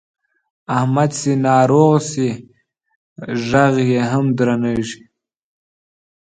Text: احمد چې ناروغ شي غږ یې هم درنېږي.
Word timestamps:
احمد 0.77 1.09
چې 1.19 1.31
ناروغ 1.47 1.93
شي 2.09 2.29
غږ 3.47 3.73
یې 3.91 4.01
هم 4.11 4.25
درنېږي. 4.37 5.01